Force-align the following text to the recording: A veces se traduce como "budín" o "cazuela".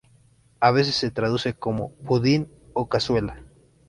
A 0.59 0.71
veces 0.71 0.95
se 0.95 1.11
traduce 1.11 1.53
como 1.53 1.89
"budín" 2.01 2.49
o 2.73 2.89
"cazuela". 2.89 3.39